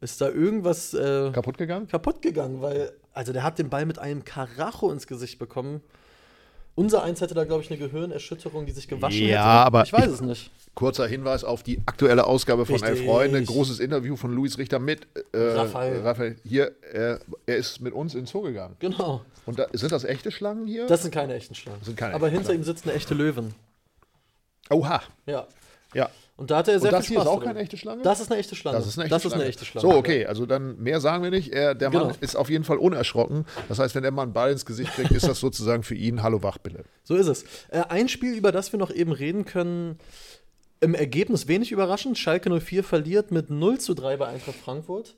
[0.00, 1.88] ist da irgendwas äh, Kaputt gegangen?
[1.88, 2.60] kaputt gegangen?
[2.62, 5.80] Weil, also der hat den Ball mit einem Karacho ins Gesicht bekommen.
[6.74, 9.66] Unser Eins hätte da, glaube ich, eine Gehirnerschütterung, die sich gewaschen Ja, hätte.
[9.66, 10.50] aber ich weiß ich- es nicht.
[10.76, 12.80] Kurzer Hinweis auf die aktuelle Ausgabe von.
[12.80, 13.42] Elf Freunde.
[13.42, 16.02] Großes Interview von Luis Richter mit äh, Raphael.
[16.02, 16.36] Raphael.
[16.44, 18.76] Hier, äh, er ist mit uns ins Zoo gegangen.
[18.78, 19.22] Genau.
[19.44, 20.86] Und da, sind das echte Schlangen hier?
[20.86, 21.82] Das sind keine echten Schlangen.
[21.82, 23.54] sind keine aber echten hinter ihm sitzt eine echte Löwin.
[24.70, 25.02] Oha.
[25.26, 25.48] Ja.
[25.94, 26.08] Ja.
[26.38, 27.26] Und da hatte er sehr Und das viel hier Spaß.
[27.26, 27.46] ist auch dabei.
[27.46, 28.02] keine echte Schlange?
[28.02, 28.78] Das ist eine echte Schlange.
[28.78, 29.34] Das ist eine echte das Schlange.
[29.34, 29.88] Ist eine echte Schlange.
[29.92, 31.52] So, okay, also dann mehr sagen wir nicht.
[31.52, 32.14] Er, der Mann Genau.
[32.20, 33.44] ist auf jeden Fall unerschrocken.
[33.68, 36.22] Das heißt, wenn der Mann einen Ball ins Gesicht kriegt, ist das sozusagen für ihn
[36.22, 36.84] Hallo Wachbille.
[37.02, 37.42] So ist es.
[37.70, 39.98] Äh, ein Spiel, über das wir noch eben reden können,
[40.80, 42.16] im Ergebnis wenig überraschend.
[42.16, 45.16] Schalke 04 verliert mit 0 zu 3 bei Eintracht Frankfurt.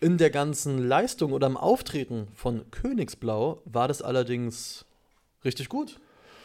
[0.00, 4.84] In der ganzen Leistung oder im Auftreten von Königsblau war das allerdings
[5.44, 5.98] richtig gut.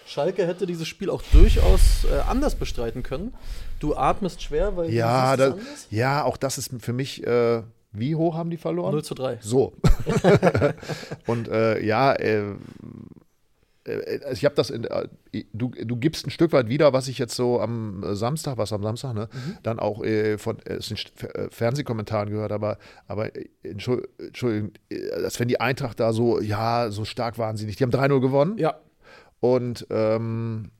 [0.07, 3.33] Schalke hätte dieses Spiel auch durchaus äh, anders bestreiten können.
[3.79, 5.55] Du atmest schwer, weil Ja, das,
[5.91, 8.91] ja, auch das ist für mich, äh, wie hoch haben die verloren?
[8.93, 9.39] 0 zu 3.
[9.41, 9.73] So.
[11.27, 12.53] und äh, ja, äh,
[13.85, 15.07] äh, ich habe das, in, äh,
[15.53, 18.83] du, du gibst ein Stück weit wieder, was ich jetzt so am Samstag, was am
[18.83, 19.29] Samstag, ne,
[19.63, 20.79] dann auch äh, von äh,
[21.49, 23.29] Fernsehkommentaren gehört, aber, aber
[23.63, 27.79] Entschuld- Entschuldigung, äh, als wenn die Eintracht da so, ja, so stark waren sie nicht.
[27.79, 28.75] Die haben 3-0 gewonnen Ja,
[29.39, 30.71] und ähm,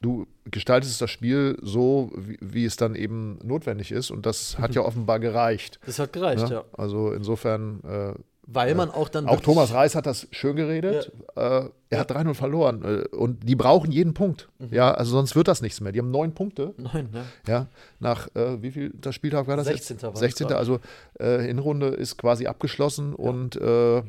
[0.00, 4.74] du gestaltest das Spiel so, wie, wie es dann eben notwendig ist und das hat
[4.74, 5.78] ja offenbar gereicht.
[5.86, 6.54] das hat gereicht, Ne?
[6.54, 6.64] ja.
[6.72, 8.14] Also insofern, äh,
[8.46, 9.28] Weil man auch dann.
[9.28, 11.12] auch Thomas Reis hat das schön geredet.
[11.36, 14.48] Äh, er hat 3-0 verloren äh, und die brauchen jeden Punkt.
[14.58, 14.68] Mhm.
[14.72, 15.92] Ja, also sonst wird das nichts mehr.
[15.92, 16.74] Die haben neun Punkte.
[16.78, 17.24] Nein, ne?
[17.46, 17.66] Ja,
[18.00, 19.96] nach äh, wie viel das Spieltag war das 16.
[19.96, 20.02] jetzt?
[20.02, 20.46] war das 16.
[20.48, 20.58] gerade.
[20.58, 20.80] Also
[21.18, 24.02] äh, Hinrunde ist quasi abgeschlossen und äh,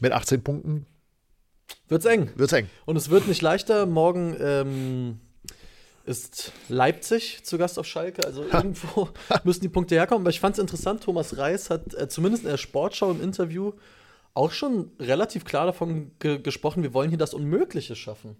[0.00, 0.86] mit 18 Punkten
[1.88, 2.30] Wird's eng.
[2.36, 2.68] wird es eng.
[2.84, 3.86] Und es wird nicht leichter.
[3.86, 5.20] Morgen ähm,
[6.04, 8.24] ist Leipzig zu Gast auf Schalke.
[8.24, 9.08] Also irgendwo
[9.44, 10.22] müssen die Punkte herkommen.
[10.22, 13.72] Aber ich fand es interessant, Thomas Reis hat äh, zumindest in der Sportschau im Interview
[14.34, 18.36] auch schon relativ klar davon ge gesprochen, wir wollen hier das Unmögliche schaffen.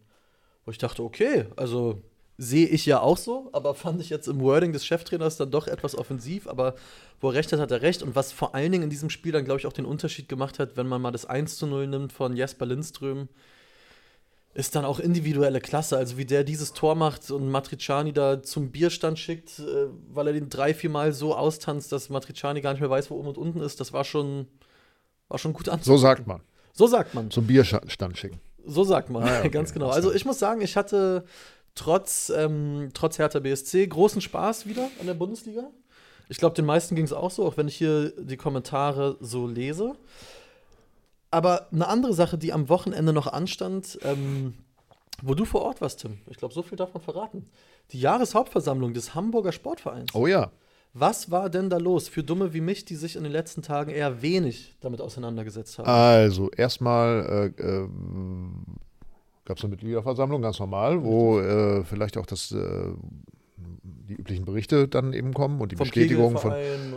[0.65, 2.03] Wo ich dachte, okay, also
[2.39, 5.67] sehe ich ja auch so, aber fand ich jetzt im Wording des Cheftrainers dann doch
[5.69, 6.47] etwas offensiv.
[6.49, 6.75] Aber
[7.21, 8.03] wo er recht hat, hat er recht.
[8.03, 10.59] Und was vor allen Dingen in diesem Spiel dann, glaube ich, auch den Unterschied gemacht
[10.59, 13.29] hat, wenn man mal das 1 zu 0 nimmt von Jesper Lindström,
[14.53, 15.97] ist dann auch individuelle Klasse.
[15.97, 20.33] Also wie der dieses Tor macht und Matriciani da zum Bierstand schickt, äh, weil er
[20.33, 23.39] den drei, vier Mal so austanzt, dass Matriciani gar nicht mehr weiß, wo oben und
[23.39, 24.47] unten ist, das war schon,
[25.29, 25.99] war schon gut So anzusehen.
[25.99, 26.41] sagt man.
[26.73, 27.31] So sagt man.
[27.31, 28.41] Zum Bierstand schicken.
[28.67, 29.49] So sagt man, Ah, ja, okay.
[29.51, 29.89] ganz genau.
[29.91, 31.25] Also ich muss sagen, ich hatte
[31.77, 35.71] trotz, ähm, trotz Hertha BSC großen Spaß wieder an der Bundesliga.
[36.29, 39.47] Ich glaube, den meisten ging es auch so, auch wenn ich hier die Kommentare so
[39.47, 39.95] lese.
[41.31, 44.55] Aber eine andere Sache, die am Wochenende noch anstand, ähm,
[45.23, 47.49] wo du vor Ort warst, Tim, ich glaube, so viel darf man verraten.
[47.93, 50.15] Die Jahreshauptversammlung des Hamburger Sportvereins.
[50.15, 50.51] Oh ja.
[50.93, 53.91] Was war denn da los für Dumme wie mich, die sich in den letzten Tagen
[53.91, 55.87] eher wenig damit auseinandergesetzt haben?
[55.87, 57.89] Also, erstmal äh, äh,
[59.47, 62.93] gab es eine Mitgliederversammlung, ganz normal, wo äh, vielleicht auch das, äh,
[63.83, 66.55] die üblichen Berichte dann eben kommen und die Vom Bestätigung von.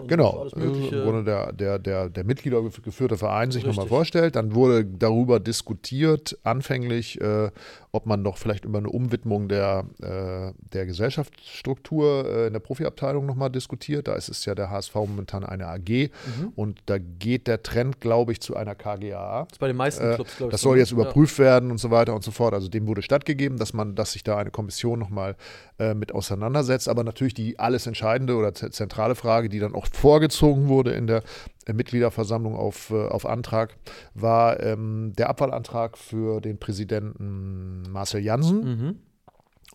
[0.08, 1.06] Genau, Mögliche.
[1.06, 4.36] wurde der, der, der, der Mitglieder geführte Verein sich nochmal vorstellt.
[4.36, 7.52] Dann wurde darüber diskutiert, anfänglich, äh,
[7.92, 13.26] ob man doch vielleicht über eine Umwidmung der, äh, der Gesellschaftsstruktur äh, in der Profiabteilung
[13.26, 14.08] nochmal diskutiert.
[14.08, 16.54] Da ist es ja der HSV momentan eine AG Mhm.
[16.56, 19.44] und da geht der Trend, glaube ich, zu einer KGAA.
[19.46, 20.52] Das ist bei den meisten Äh, Clubs, glaube ich.
[20.52, 20.82] Das so, soll ne?
[20.82, 22.54] jetzt überprüft werden und so weiter und so fort.
[22.54, 25.36] Also dem wurde stattgegeben, dass man, dass sich da eine Kommission nochmal
[25.80, 26.88] äh, mit auseinandersetzt.
[26.88, 31.24] Aber natürlich die alles entscheidende oder zentrale Frage, die dann auch vorgezogen wurde in der
[31.65, 33.76] äh, Mitgliederversammlung auf, äh, auf Antrag,
[34.13, 38.60] war ähm, der Abwahlantrag für den Präsidenten Marcel Janssen.
[38.62, 38.76] Ja.
[38.76, 39.00] Mhm.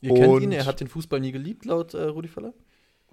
[0.00, 2.52] Ihr kennt ihn, Und- er hat den Fußball nie geliebt, laut äh, Rudi Völler.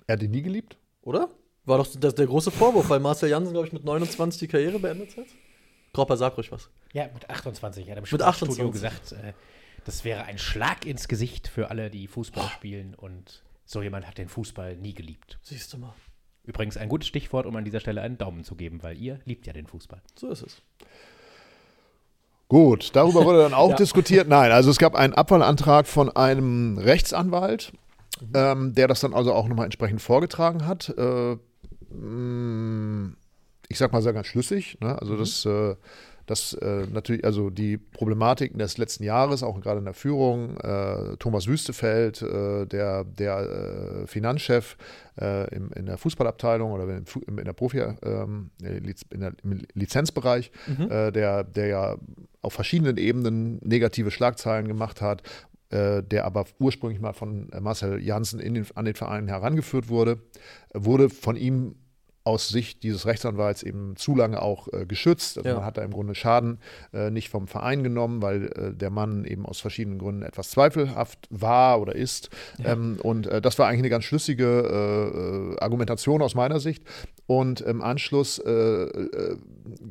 [0.08, 0.78] Er hat ihn nie geliebt.
[1.02, 1.30] Oder?
[1.64, 4.80] War doch das, der große Vorwurf, weil Marcel Jansen, glaube ich, mit 29 die Karriere
[4.80, 5.26] beendet hat.
[5.94, 6.70] Kropper, sag ruhig was.
[6.94, 7.86] Ja, mit 28.
[7.88, 8.72] Er hat im Mit Sportstudio 28.
[8.72, 9.34] gesagt, äh,
[9.86, 12.94] das wäre ein Schlag ins Gesicht für alle, die Fußball spielen.
[12.96, 15.40] Und so jemand hat den Fußball nie geliebt.
[15.42, 15.94] Siehst du mal.
[16.44, 19.46] Übrigens ein gutes Stichwort, um an dieser Stelle einen Daumen zu geben, weil ihr liebt
[19.48, 20.02] ja den Fußball.
[20.16, 20.62] So ist es.
[22.48, 23.76] Gut, darüber wurde dann auch Ja.
[23.76, 24.28] diskutiert.
[24.28, 27.72] Nein, also es gab einen Abwahlantrag von einem Rechtsanwalt,
[28.34, 30.90] ähm, der das dann also auch nochmal entsprechend vorgetragen hat.
[30.98, 31.38] Äh,
[31.94, 33.14] mh,
[33.70, 34.78] ich sag mal sehr ganz schlüssig.
[34.82, 35.00] Ne?
[35.00, 35.76] Also das, äh,
[36.32, 41.18] das äh, natürlich, also die Problematiken des letzten Jahres, auch gerade in der Führung, äh,
[41.18, 43.40] Thomas Wüstefeld, äh, der, der
[44.04, 44.78] äh, Finanzchef
[45.20, 49.62] äh, im, in der Fußballabteilung oder im, Fu- in der Profi, ähm, in der, im
[49.76, 50.52] Lizenzbereich,
[50.90, 51.98] äh, der, der ja
[52.42, 55.22] auf verschiedenen Ebenen negative Schlagzeilen gemacht hat,
[55.74, 60.18] der aber ursprünglich mal von Marcel Janssen in den, an den Verein herangeführt wurde,
[60.74, 61.76] wurde von ihm
[62.24, 65.38] aus Sicht dieses Rechtsanwalts eben zu lange auch äh, geschützt.
[65.38, 65.56] Also Ja.
[65.56, 66.60] man hat da im Grunde Schaden
[66.94, 71.28] äh, nicht vom Verein genommen, weil äh, der Mann eben aus verschiedenen Gründen etwas zweifelhaft
[71.32, 72.30] war oder ist.
[72.64, 76.84] Ähm, und äh, das war eigentlich eine ganz schlüssige äh, äh, Argumentation aus meiner Sicht.
[77.26, 78.42] Und im Anschluss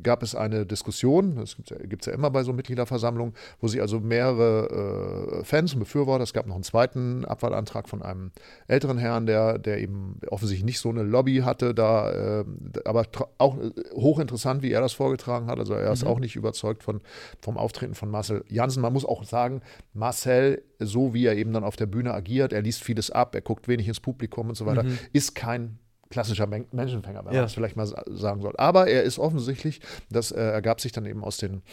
[0.03, 3.99] gab es eine Diskussion, das gibt es ja immer bei so Mitgliederversammlungen, wo sich also
[3.99, 8.31] mehrere äh, Fans und Befürworter, es gab noch einen zweiten Abwahlantrag von einem
[8.67, 12.45] älteren Herrn, der, der eben offensichtlich nicht so eine Lobby hatte, da, äh,
[12.85, 13.05] aber
[13.37, 15.59] auch äh, hochinteressant, wie er das vorgetragen hat.
[15.59, 16.09] Also er ist mhm.
[16.09, 17.01] auch nicht überzeugt von,
[17.41, 18.81] vom Auftreten von Marcel Janssen.
[18.81, 19.61] Man muss auch sagen,
[19.93, 23.41] Marcel, so wie er eben dann auf der Bühne agiert, er liest vieles ab, er
[23.41, 24.97] guckt wenig ins Publikum und so weiter, mhm.
[25.13, 25.79] ist kein
[26.11, 27.39] klassischer Men Menschenfänger, wenn ja.
[27.39, 28.53] man das vielleicht mal sagen soll.
[28.57, 31.63] Aber er ist offensichtlich, das äh, ergab sich dann eben aus den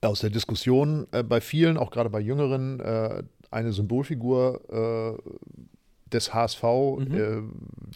[0.00, 6.34] aus der Diskussion äh, bei vielen, auch gerade bei Jüngeren, äh, eine Symbolfigur äh, des
[6.34, 7.14] HSV mhm.
[7.14, 7.42] Äh,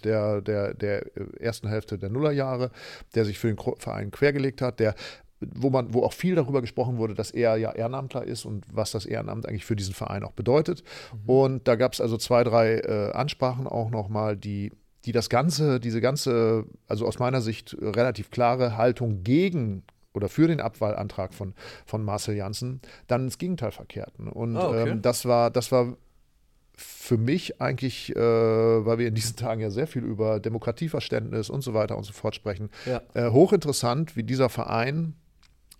[0.04, 2.70] der, der, der ersten Hälfte der Nullerjahre,
[3.14, 4.94] der sich für den Verein quergelegt hat, der
[5.40, 8.90] wo man, wo auch viel darüber gesprochen wurde, dass er ja Ehrenamtler ist und was
[8.90, 10.82] das Ehrenamt eigentlich für diesen Verein auch bedeutet.
[11.12, 11.30] Mhm.
[11.30, 14.72] Und da gab es also zwei, drei äh, Ansprachen auch nochmal, die
[15.06, 20.48] die das Ganze, diese ganze, also aus meiner Sicht relativ klare Haltung gegen oder für
[20.48, 24.28] den Abwahlantrag von, von Marcel Janssen dann ins Gegenteil verkehrten.
[24.28, 24.90] Und oh, okay.
[24.90, 25.96] ähm, das war, das war
[26.76, 31.62] für mich eigentlich, äh, weil wir in diesen Tagen ja sehr viel über Demokratieverständnis und
[31.62, 33.00] so weiter und so fort sprechen, ja.
[33.14, 35.14] äh, hochinteressant, wie dieser Verein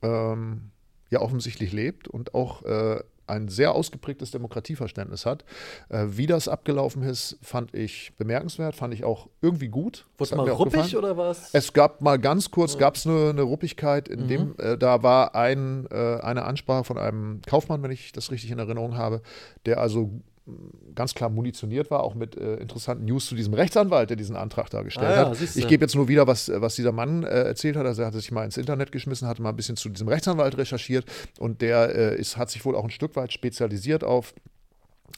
[0.03, 0.71] ähm,
[1.11, 5.45] ja offensichtlich lebt und auch äh, ein sehr ausgeprägtes Demokratieverständnis hat.
[5.89, 10.07] Äh, wie das abgelaufen ist, fand ich bemerkenswert, fand ich auch irgendwie gut.
[10.19, 11.51] Wurde es mal ruppig oder was?
[11.53, 12.81] Es gab mal ganz kurz, ja.
[12.81, 14.29] gab es eine, eine, Ruppigkeit, in mhm.
[14.29, 18.51] dem, äh, da war ein, äh, eine Ansprache von einem Kaufmann, wenn ich das richtig
[18.51, 19.23] in Erinnerung habe,
[19.65, 20.11] der also
[20.95, 24.71] ganz klar munitioniert war, auch mit äh, interessanten News zu diesem Rechtsanwalt, der diesen Antrag
[24.71, 25.41] dargestellt ah, ja, hat.
[25.41, 27.85] Ich gebe jetzt nur wieder, was, was dieser Mann äh, erzählt hat.
[27.85, 30.57] Also er hat sich mal ins Internet geschmissen, hat mal ein bisschen zu diesem Rechtsanwalt
[30.57, 31.05] recherchiert
[31.39, 34.35] und der äh, ist, hat sich wohl auch ein Stück weit spezialisiert auf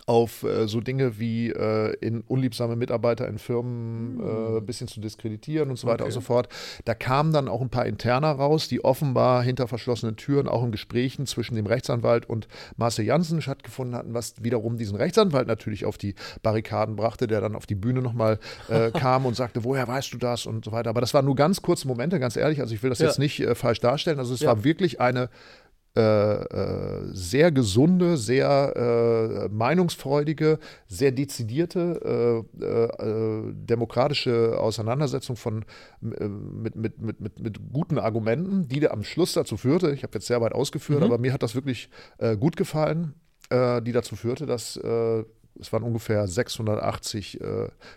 [0.07, 4.67] auf äh, so Dinge wie äh, in unliebsame Mitarbeiter in Firmen ein äh, hm.
[4.67, 6.07] bisschen zu diskreditieren und so weiter okay.
[6.07, 6.49] und so fort.
[6.85, 10.73] Da kamen dann auch ein paar Interner raus, die offenbar hinter verschlossenen Türen auch in
[10.73, 15.99] Gesprächen zwischen dem Rechtsanwalt und Marcel Janssen stattgefunden hatten, was wiederum diesen Rechtsanwalt natürlich auf
[15.99, 20.13] die Barrikaden brachte, der dann auf die Bühne nochmal äh, kam und sagte, woher weißt
[20.15, 20.91] du das und so weiter.
[20.91, 22.61] Aber das waren nur ganz kurze Momente, ganz ehrlich.
[22.61, 23.07] Also ich will das ja.
[23.07, 24.19] jetzt nicht äh, falsch darstellen.
[24.19, 24.49] Also es ja.
[24.49, 34.59] war wirklich eine äh, äh, sehr gesunde, sehr äh, meinungsfreudige, sehr dezidierte äh, äh, demokratische
[34.61, 35.65] Auseinandersetzung von,
[36.01, 40.27] mit, mit, mit, mit, mit guten Argumenten, die am Schluss dazu führte, ich habe jetzt
[40.27, 41.07] sehr weit ausgeführt, mhm.
[41.07, 41.91] aber mir hat das wirklich
[42.39, 43.15] gut gefallen,
[43.51, 47.41] die dazu führte, dass es waren ungefähr 680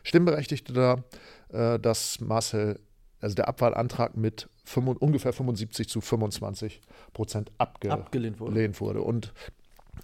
[0.04, 2.80] Stimmberechtigte da, dass Marcel
[3.22, 6.82] also der Abwahlantrag mit 5, ungefähr 75 zu 25
[7.14, 8.54] Prozent abge abgelehnt wurde.
[8.80, 9.02] wurde.
[9.02, 9.34] Und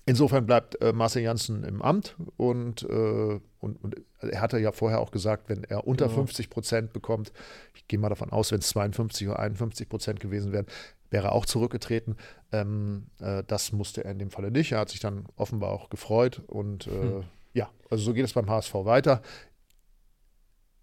[0.05, 4.99] insofern bleibt äh, Marcel Janssen im Amt und, äh, und, und, er hatte ja vorher
[4.99, 6.17] auch gesagt, wenn er unter genau.
[6.17, 7.31] 50 Prozent bekommt,
[7.75, 10.65] ich gehe mal davon aus, wenn es 52 oder 51 Prozent gewesen wären,
[11.09, 12.17] wäre er auch zurückgetreten.
[12.51, 14.71] Ähm, äh, das musste er in dem Falle nicht.
[14.71, 17.23] Er hat sich dann offenbar auch gefreut und äh, hm.
[17.53, 19.21] ja, also so geht es beim HSV weiter.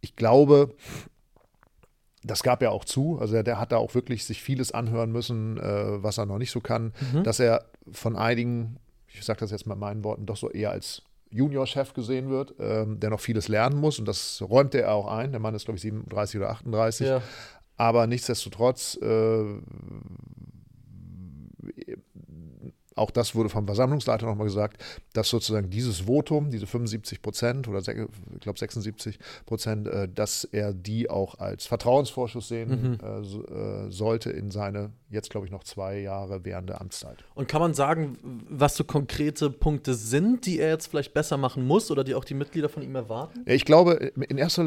[0.01, 0.75] Ich glaube,
[2.25, 3.19] das gab er auch zu.
[3.21, 6.39] Also der, der, hat da auch wirklich sich vieles anhören müssen, äh, was er noch
[6.39, 6.93] nicht so kann.
[7.13, 7.23] Mhm.
[7.23, 10.71] Dass er von einigen, ich sage das jetzt mal in meinen Worten, doch so eher
[10.71, 13.99] als Juniorchef gesehen wird, ähm, der noch vieles lernen muss.
[13.99, 15.33] Und das räumte er auch ein.
[15.33, 17.07] Der Mann ist, glaube ich, 37 oder 38.
[17.07, 17.23] Ja.
[17.77, 19.45] Aber nichtsdestotrotz äh,
[22.97, 27.79] auch das wurde vom Versammlungsleiter nochmal gesagt, dass sozusagen dieses Votum, diese 75 Prozent oder
[27.79, 32.99] ich glaube 76 Prozent, äh, dass er die auch als Vertrauensvorschuss sehen mhm.
[33.03, 37.25] äh, äh, sollte in seine jetzt, glaube ich, noch zwei Jahre währende Amtszeit.
[37.35, 41.67] Und kann man sagen, was so konkrete Punkte sind, die er jetzt vielleicht besser machen
[41.67, 43.43] muss oder die auch die Mitglieder von ihm erwarten?
[43.47, 44.65] Ich glaube, in erster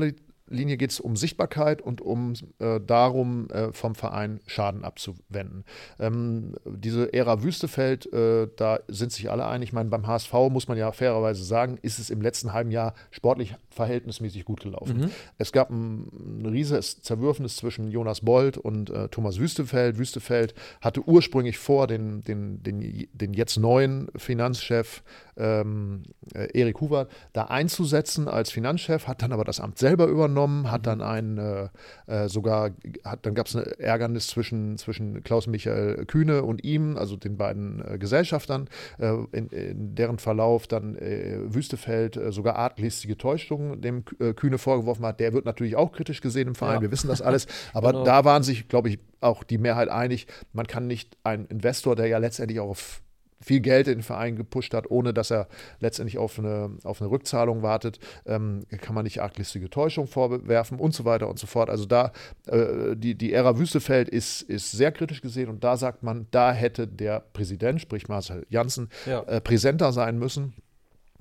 [0.50, 5.66] Linie geht es um Sichtbarkeit und um äh, darum, äh, vom Verein Schaden abzuwenden.
[6.00, 9.70] Ähm, diese Ära Wüstefeld, äh, da sind sich alle einig.
[9.70, 12.94] Ich meine, beim HSV muss man ja fairerweise sagen, ist es im letzten halben Jahr
[13.12, 14.98] sportlich verhältnismäßig gut gelaufen.
[14.98, 15.12] Mhm.
[15.38, 16.08] Es gab ein,
[16.42, 19.98] ein riesiges Zerwürfnis zwischen Jonas Bold und äh, Thomas Wüstefeld.
[19.98, 25.04] Wüstefeld hatte ursprünglich vor, den, den, den, den jetzt neuen Finanzchef
[25.38, 30.72] ähm, äh, Erik Hubert da einzusetzen als Finanzchef, hat dann aber das Amt selber übernommen,
[30.72, 31.70] hat dann einen äh,
[32.08, 32.72] äh sogar,
[33.04, 37.84] hat, dann gab es ein Ärgernis zwischen, zwischen Klaus-Michael Kühne und ihm, also den beiden
[37.86, 38.70] äh, Gesellschaftern,
[39.00, 45.20] äh, in, in, deren Verlauf dann äh, Wüstefeld sogar artlistige Täuschungen dem Kühne vorgeworfen hat.
[45.20, 46.82] Der wird natürlich auch kritisch gesehen im Verein, ja.
[46.82, 48.04] wir wissen das alles, aber genau.
[48.04, 52.08] da waren sich, glaube ich, auch die Mehrheit einig, man kann nicht einen Investor, der
[52.08, 53.02] ja letztendlich auch auf
[53.40, 55.48] viel Geld in den Verein gepusht hat, ohne dass er
[55.80, 60.94] letztendlich auf eine, auf eine Rückzahlung wartet, ähm, kann man nicht arglistige Täuschung vorwerfen und
[60.94, 61.70] so weiter und so fort.
[61.70, 62.12] Also da,
[62.48, 66.52] äh, die, die Ära Wüstefeld ist, ist sehr kritisch gesehen und da sagt man, da
[66.52, 69.22] hätte der Präsident, sprich Marcel Janssen, Ja.
[69.24, 70.54] äh, präsenter sein müssen.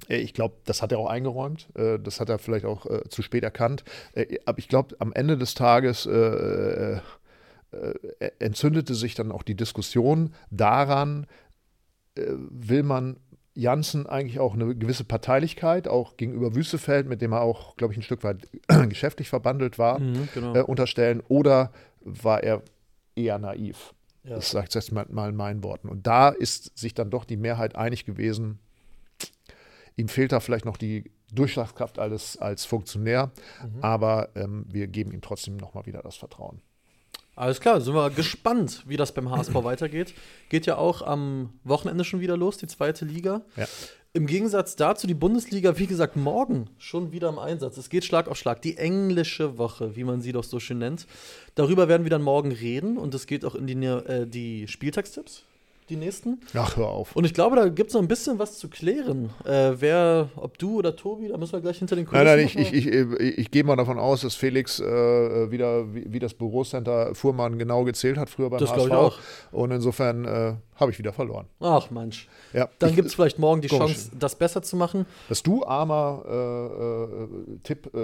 [0.08, 1.68] Äh, Ich glaube, das hat er auch eingeräumt.
[1.74, 3.84] äh, Das hat er vielleicht auch äh, zu spät erkannt.
[4.46, 6.06] Aber ich glaube, am Ende des Tages
[8.38, 11.26] entzündete sich dann auch die Diskussion daran,
[12.16, 13.18] will man
[13.54, 17.98] Janssen eigentlich auch eine gewisse Parteilichkeit, auch gegenüber Wüstefeld, mit dem er auch, glaube ich,
[17.98, 18.48] ein Stück weit
[18.88, 20.54] geschäftlich verbandelt war, Mhm, genau.
[20.54, 22.62] äh, unterstellen, oder war er
[23.14, 23.94] eher naiv?
[24.24, 24.34] Ja.
[24.36, 25.88] Das sagt jetzt mal, mal in meinen Worten.
[25.88, 28.58] Und da ist sich dann doch die Mehrheit einig gewesen,
[29.96, 33.32] ihm fehlt da vielleicht noch die Durchschlagskraft als, als Funktionär,
[33.64, 33.82] Mhm.
[33.82, 36.60] aber ähm, wir geben ihm trotzdem nochmal wieder das Vertrauen.
[37.36, 40.14] Alles klar, sind wir gespannt, wie das beim HSV weitergeht.
[40.48, 43.42] Geht ja auch am Wochenende schon wieder los, die zweite Liga.
[43.56, 43.66] Ja.
[44.14, 47.76] Im Gegensatz dazu die Bundesliga, wie gesagt, morgen schon wieder im Einsatz.
[47.76, 48.62] Es geht Schlag auf Schlag.
[48.62, 51.06] Die englische Woche, wie man sie doch so schön nennt.
[51.54, 55.44] Darüber werden wir dann morgen reden und es geht auch in die, äh, die Spieltagstipps,
[55.88, 56.40] die nächsten.
[56.54, 57.14] Ach, hör auf.
[57.14, 59.30] Und ich glaube, da gibt es noch ein bisschen was zu klären.
[59.44, 62.24] Äh, wer, ob du oder Tobi, da müssen wir gleich hinter den Kulissen.
[62.26, 64.84] Nein, nein, ich, ich, ich, ich, ich gehe mal davon aus, dass Felix äh,
[65.50, 68.86] wieder, wie, wie das Bürocenter Fuhrmann genau gezählt hat früher beim Das HSV.
[68.86, 69.18] ich auch.
[69.52, 71.46] Und insofern äh, habe ich wieder verloren.
[71.60, 72.28] Ach, Mensch.
[72.52, 73.92] Ja, Dann ich- gibt es vielleicht morgen die komisch.
[73.92, 75.06] Chance, das besser zu machen.
[75.28, 77.98] Dass du, armer äh, äh, Tipp, äh,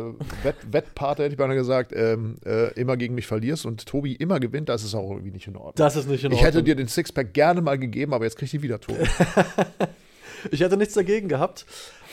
[0.44, 4.40] Wett, Wettpate, hätte ich beinahe gesagt, ähm, äh, immer gegen mich verlierst und Tobi immer
[4.40, 5.72] gewinnt, das ist auch irgendwie nicht in Ordnung.
[5.76, 6.52] Das ist nicht in ich Ordnung.
[6.52, 9.04] hätte dir den Sixpack gerne mal gegeben, aber jetzt krieg ich die wieder, Tobi.
[10.50, 11.66] Ich hätte nichts dagegen gehabt.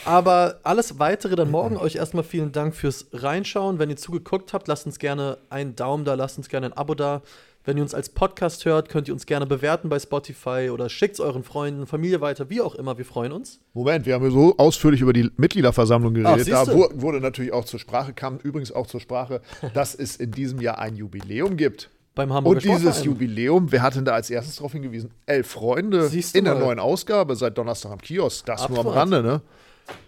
[0.05, 1.77] Aber alles weitere dann morgen.
[1.77, 3.79] Euch erstmal vielen Dank fürs Reinschauen.
[3.79, 6.95] Wenn ihr zugeguckt habt, lasst uns gerne einen Daumen da, lasst uns gerne ein Abo
[6.95, 7.21] da.
[7.65, 11.15] Wenn ihr uns als Podcast hört, könnt ihr uns gerne bewerten bei Spotify oder schickt
[11.15, 12.97] es euren Freunden, Familie weiter, wie auch immer.
[12.97, 13.59] Wir freuen uns.
[13.73, 16.49] Moment, wir haben so ausführlich über die Mitgliederversammlung geredet.
[16.53, 19.41] Ach, da wurde natürlich auch zur Sprache, kam übrigens auch zur Sprache,
[19.73, 21.89] dass es in diesem Jahr ein Jubiläum gibt.
[22.19, 23.05] Beim Hamburger Und dieses Sportverein.
[23.05, 25.11] Jubiläum, wer hat denn da als erstes darauf hingewiesen?
[25.25, 26.59] Elf Freunde Siehst in der mal.
[26.65, 28.45] neuen Ausgabe seit Donnerstag am Kiosk.
[28.45, 28.95] Das nur am Abfahrt.
[29.13, 29.41] Rande, ne?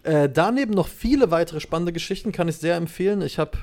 [0.03, 3.21] Äh, daneben noch viele weitere spannende Geschichten, kann ich sehr empfehlen.
[3.21, 3.57] Ich habe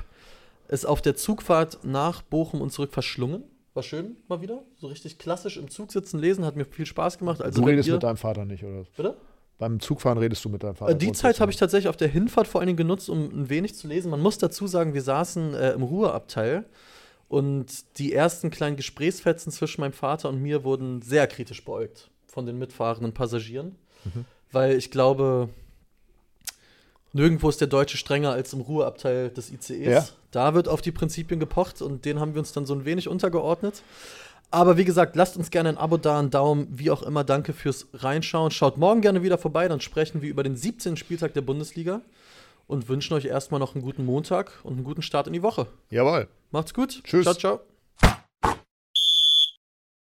[0.67, 3.43] es auf der Zugfahrt nach Bochum und zurück verschlungen.
[3.75, 4.63] War schön mal wieder.
[4.81, 7.43] So richtig klassisch im Zug sitzen, lesen, hat mir viel Spaß gemacht.
[7.43, 8.83] Also du redest ihr, mit deinem Vater nicht, oder?
[8.97, 9.15] Bitte?
[9.59, 10.93] Beim Zugfahren redest du mit deinem Vater.
[10.93, 13.49] Äh, Die Zeit habe ich tatsächlich auf der Hinfahrt vor allen Dingen genutzt, um ein
[13.49, 14.09] wenig zu lesen.
[14.09, 16.65] Man muss dazu sagen, wir saßen äh, im Ruheabteil
[17.29, 22.45] und die ersten kleinen Gesprächsfetzen zwischen meinem Vater und mir wurden sehr kritisch beäugt von
[22.45, 23.75] den mitfahrenden Passagieren,
[24.51, 25.49] weil ich glaube,
[27.13, 29.87] nirgendwo ist der Deutsche strenger als im Ruheabteil des ICEs.
[29.87, 30.07] Ja.
[30.31, 33.07] Da wird auf die Prinzipien gepocht und denen haben wir uns dann so ein wenig
[33.07, 33.83] untergeordnet.
[34.51, 37.23] Aber wie gesagt, lasst uns gerne ein Abo da, einen Daumen, wie auch immer.
[37.23, 38.49] Danke fürs Reinschauen.
[38.49, 40.97] Schaut morgen gerne wieder vorbei, dann sprechen wir über den 17.
[40.97, 42.01] Spieltag der Bundesliga
[42.69, 45.65] und wünschen euch erstmal noch einen guten Montag und einen guten Start in die Woche.
[45.89, 46.27] Jawohl.
[46.51, 47.01] Macht's gut.
[47.03, 47.23] Tschüss.
[47.23, 47.59] Ciao, ciao.